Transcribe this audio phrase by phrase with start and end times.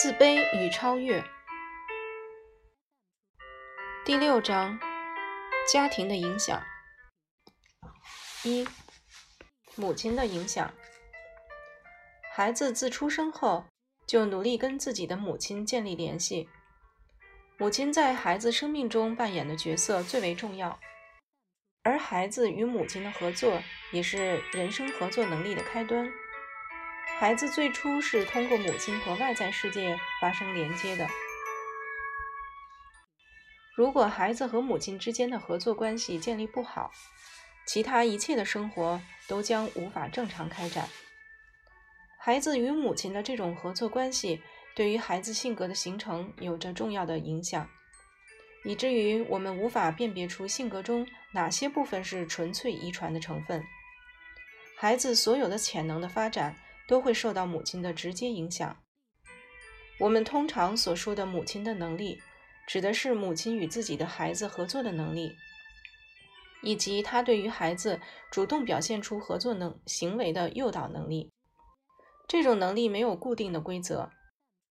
[0.00, 1.24] 自卑与超越。
[4.04, 4.78] 第六章：
[5.72, 6.62] 家庭的影响。
[8.44, 8.64] 一、
[9.74, 10.72] 母亲的影响。
[12.32, 13.66] 孩子自出生后
[14.06, 16.48] 就努力跟自己的母亲建立联系，
[17.56, 20.78] 母亲在孩子生命中扮演的角色最为重要，
[21.82, 23.60] 而孩子与母亲的合作
[23.90, 26.08] 也是人生合作能力的开端。
[27.18, 31.04] 孩子最初是通过母亲和外在世界发生连接的。
[33.74, 36.92] 如果孩子和母亲之间的合作关系建立不好，
[37.66, 40.88] 其他一切的生活都将无法正常开展。
[42.20, 44.40] 孩子与母亲的这种合作关系，
[44.76, 47.68] 对于孩子性格的形成有着重要的影响，
[48.64, 53.64] 以至于我们无法辨别出性格中哪些部分是纯粹遗传的成分。
[54.76, 56.56] 孩子所有的潜能的发展。
[56.88, 58.82] 都会受到母亲的直接影响。
[60.00, 62.18] 我们通常所说的母亲的能力，
[62.66, 65.36] 指的是母亲与自己的孩子合作的能力，
[66.62, 68.00] 以及她对于孩子
[68.30, 71.30] 主动表现出合作能行为的诱导能力。
[72.26, 74.10] 这种能力没有固定的规则，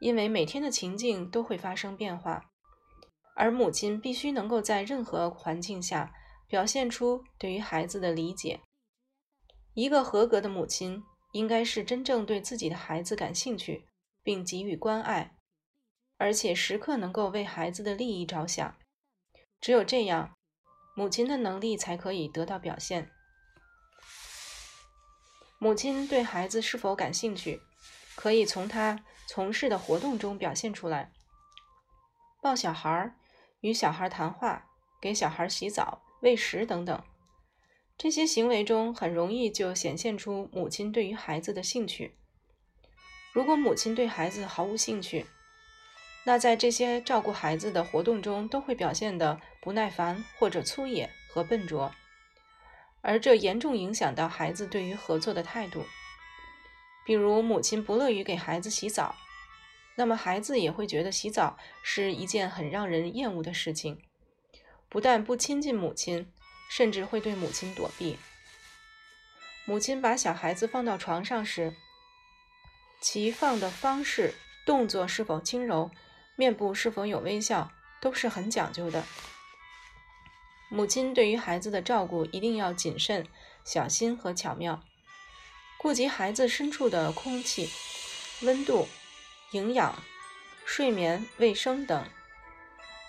[0.00, 2.50] 因为每天的情境都会发生变化，
[3.36, 6.14] 而母亲必须能够在任何环境下
[6.46, 8.60] 表现出对于孩子的理解。
[9.74, 11.02] 一个合格的母亲。
[11.32, 13.86] 应该是真正对自己的孩子感兴趣，
[14.22, 15.36] 并给予关爱，
[16.16, 18.76] 而且时刻能够为孩子的利益着想。
[19.60, 20.36] 只有这样，
[20.94, 23.10] 母亲的能力才可以得到表现。
[25.58, 27.60] 母亲对孩子是否感兴趣，
[28.14, 31.12] 可以从他从事的活动中表现出来：
[32.40, 33.14] 抱小孩、
[33.60, 34.70] 与小孩谈话、
[35.00, 37.04] 给小孩洗澡、喂食等等。
[37.98, 42.14] 这些行为中很容易就显现出母亲对于孩子的兴趣。
[43.32, 45.26] 如果母亲对孩子毫无兴趣，
[46.24, 51.92] 那在这些照顾孩子的活动中都会表现得不耐烦或者粗野和笨拙，
[53.00, 55.84] 而这严重影响到孩子对于合作的态度。
[57.04, 59.16] 比如，母亲不乐于给孩子洗澡，
[59.96, 64.00] 那么孩子也会觉得洗澡是一件很让人厌恶的事情，
[64.88, 66.30] 不但不亲近母亲。
[66.68, 68.18] 甚至会对母亲躲避。
[69.64, 71.74] 母亲把小孩子放到床上时，
[73.00, 74.34] 其放的方式、
[74.64, 75.90] 动作是否轻柔，
[76.36, 77.70] 面部是否有微笑，
[78.00, 79.04] 都是很讲究的。
[80.70, 83.26] 母亲对于孩子的照顾一定要谨慎、
[83.64, 84.82] 小心和巧妙，
[85.78, 87.70] 顾及孩子身处的空气、
[88.42, 88.88] 温度、
[89.52, 90.02] 营养、
[90.64, 92.08] 睡眠、卫生等。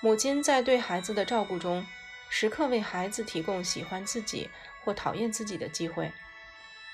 [0.00, 1.86] 母亲在对孩子的照顾中。
[2.28, 4.50] 时刻为孩子提供喜欢自己
[4.84, 6.12] 或讨厌自己的机会，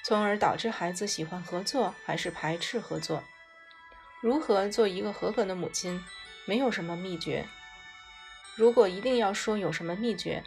[0.04, 3.22] 从而导致孩子喜欢合作还是排斥合作。
[4.20, 6.04] 如何做一个合格的母亲，
[6.44, 7.44] 没有什么秘诀。
[8.54, 10.44] 如果一定要说有什么秘诀，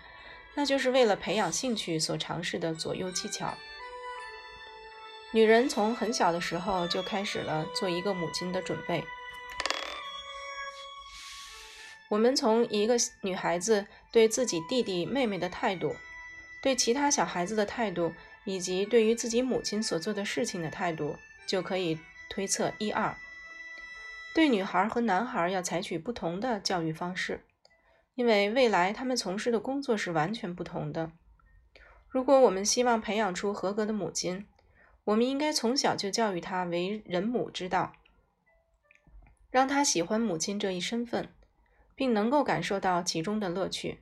[0.53, 3.53] 那就是为了培养兴趣所尝试的左右技巧。
[5.31, 9.03] 女人从很小的时候就开始了做一个母亲的准备。
[12.09, 15.95] 我们从一个女孩子对自己弟弟妹妹的态度，
[16.61, 18.13] 对其他小孩子的态度，
[18.45, 21.16] 以及对于自己母亲所做的事情的态度，
[21.47, 21.99] 就可以
[22.29, 23.16] 推测一二。
[24.35, 27.43] 对女孩和男孩要采取不同的教育方式，
[28.13, 31.11] 因为未来他们从事的工作是完全不同的。
[32.09, 34.45] 如果我们希望培养出合格的母亲，
[35.05, 37.93] 我们应该从小就教育她为人母之道，
[39.49, 41.29] 让她喜欢母亲这一身份。
[41.95, 44.00] 并能够感受到其中的乐趣。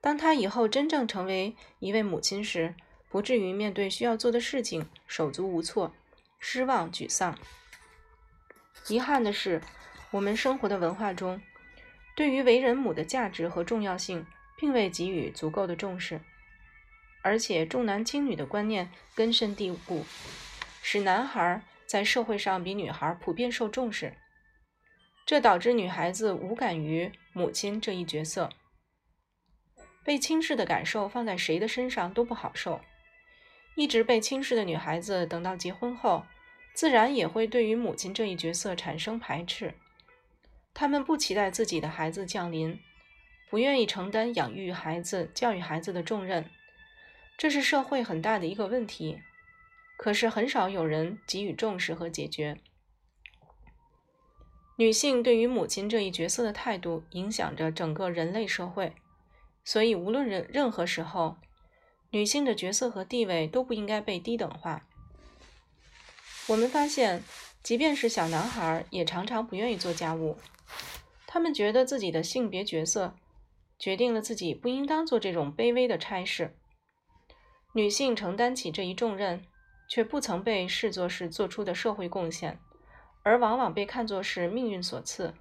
[0.00, 2.74] 当他以后真正成为一位母亲时，
[3.08, 5.94] 不至于面对需要做的事情手足无措、
[6.38, 7.38] 失望、沮丧。
[8.88, 9.62] 遗憾的是，
[10.10, 11.40] 我们生活的文化中，
[12.14, 14.26] 对于为人母的价值和重要性
[14.58, 16.20] 并未给予足够的重视，
[17.22, 20.04] 而且重男轻女的观念根深蒂固，
[20.82, 24.12] 使男孩在社会上比女孩普遍受重视。
[25.26, 28.50] 这导致女孩子无感于母亲这一角色，
[30.04, 32.80] 被轻视的感受放在谁的身上都不好受。
[33.74, 36.26] 一直被轻视的女孩子，等到结婚后，
[36.74, 39.74] 自然也会对于母亲这一角色产生排斥。
[40.74, 42.78] 她们不期待自己的孩子降临，
[43.48, 46.50] 不愿意承担养育孩子、教育孩子的重任，
[47.38, 49.22] 这是社会很大的一个问题。
[49.96, 52.58] 可是很少有人给予重视和解决。
[54.76, 58.94] 女性对于母亲这一角色的态度，影响着整个人类社会。
[59.64, 61.36] 所以，无论任任何时候，
[62.10, 64.86] 女性的角色和地位都不应该被低等化。
[66.48, 67.22] 我们发现，
[67.62, 70.36] 即便是小男孩，也常常不愿意做家务。
[71.26, 73.16] 他们觉得自己的性别角色
[73.78, 76.56] 决定了自己不应当做这种卑微的差事。
[77.72, 79.44] 女性承担起这一重任，
[79.88, 82.60] 却不曾被视作是做出的社会贡献，
[83.24, 85.34] 而往往被看作是命运所赐。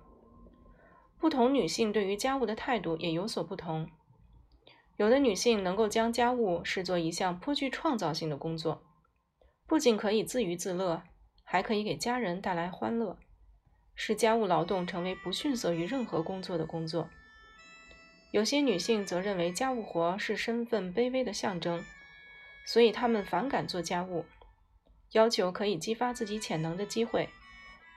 [1.19, 3.88] 不同女性对于家务的态度也有所不同。
[4.97, 8.83] 有的女性能够将家务视作一项颇具创造性的工作，
[9.68, 11.03] 不仅可以自娱自乐，
[11.44, 13.18] 还可以给家人带来欢乐。
[13.95, 17.09] 使家务劳动成为不逊色于任何工作的工作。
[18.31, 21.83] 有些女性则认为家务活是身份卑微的象征，
[22.65, 24.25] 所以她们反感做家务，
[25.12, 27.29] 要求可以激发自己潜能的机会，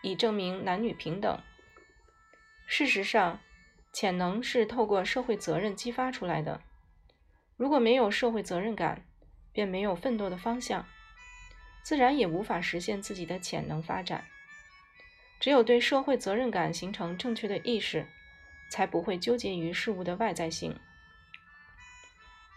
[0.02, 1.40] 以证明男女平等。
[2.66, 3.40] 事实上，
[3.92, 6.60] 潜能是透过社会责任激发出来的。
[7.56, 9.06] 如果没有社会责任感，
[9.52, 10.86] 便没有奋斗的方向，
[11.82, 14.24] 自然也无法实现自己的潜能发展。
[15.40, 18.06] 只有对社会责任感形成正确的意识，
[18.70, 20.78] 才不会纠结于事物的外在性。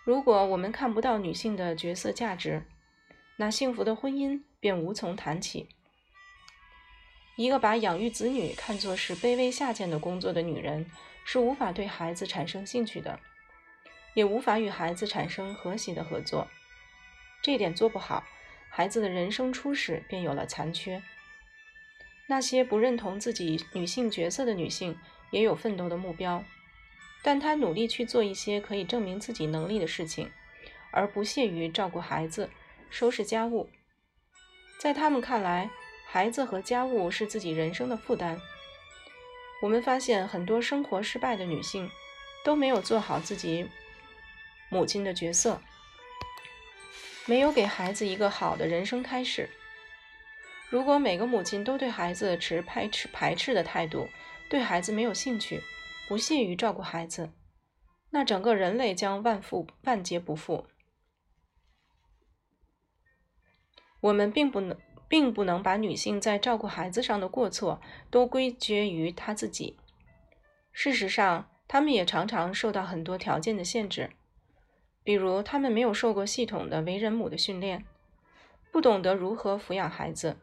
[0.04, 2.64] 如果我们看不到女性的角色价值，
[3.38, 5.70] 那幸福的婚姻便无从谈起。
[7.40, 10.86] 一个把养育子女看作是卑微下贱的工作的女人，
[11.24, 13.18] 是无法对孩子产生兴趣的，
[14.14, 16.50] 也无法与孩子产生和谐的合作。
[17.42, 18.26] 这点做不好，
[18.70, 21.02] 孩子的人生初始便有了残缺。
[22.28, 25.00] 那些不认同自己女性角色的女性
[25.32, 26.44] 也有奋斗的目标，
[27.24, 30.30] 但她努力去做一些可以证明自己能力的事情，
[30.92, 32.50] 而不屑于照顾孩子、
[32.90, 33.70] 收拾家务。
[34.78, 35.70] 在他们看来，
[36.12, 38.42] 孩子和家务是自己人生的负担。
[39.62, 41.88] 我们发现很多生活失败的女性
[42.44, 43.70] 都没有做好自己
[44.72, 45.62] 母亲的角色，
[47.28, 49.52] 没有给孩子一个好的人生开始。
[50.70, 54.10] 如果每个母亲都对孩子持排斥排斥的态度，
[54.50, 55.62] 对孩子没有兴趣，
[56.08, 57.32] 不屑于照顾孩子，
[58.10, 60.66] 那整个人类将万复万劫不复。
[64.02, 64.80] 我们并不能，
[65.10, 69.76] 并不能把女性在照顾孩子上的过错都归结于她自己。
[70.72, 74.12] 事实上，她们也常常受到很多条件的限制，
[75.04, 77.84] 比如她们没有受过系统的为人母的训练，
[78.72, 80.38] 不懂得如何抚养孩子。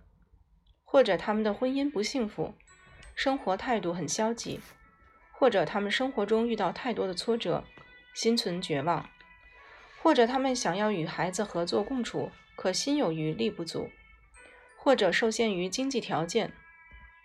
[0.88, 2.54] 或者他们的婚姻不幸福，
[3.14, 4.60] 生活态度很消极，
[5.32, 7.64] 或者他们生活中遇到太多的挫折，
[8.14, 9.10] 心存绝望，
[10.00, 13.90] 或者他们想要与孩子合作共处，可心有余力不足，
[14.86, 16.52] 或者受限于经济条件，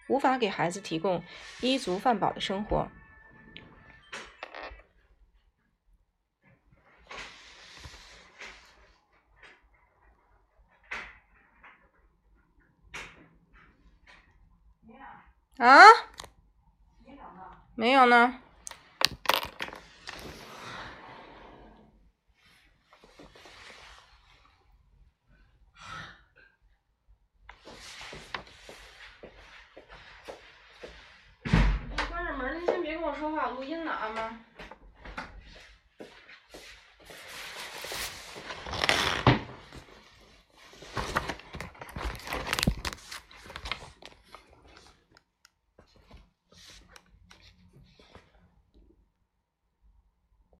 [0.07, 1.23] 无法给孩子提供
[1.61, 2.87] 衣足饭饱的生活。
[15.57, 15.85] 啊？
[17.75, 18.41] 没有呢。